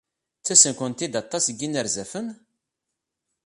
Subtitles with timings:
[0.39, 2.27] Ttasen-kent-id aṭas n yinerzafen?